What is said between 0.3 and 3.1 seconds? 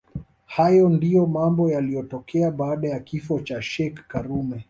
Hayo ndio mambo yaliyotokea baada ya